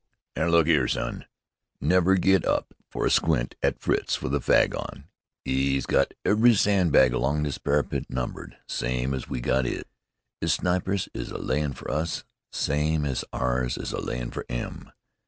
[0.35, 1.25] "Now, look 'ere, son!
[1.79, 5.03] Never get up for a squint at Fritz with a fag on!
[5.45, 9.83] 'E's got every sandbag along this parapet numbered, same as we've got 'is.
[10.41, 14.91] 'Is snipers is a layin' fer us same as ours is a layin' fer 'im."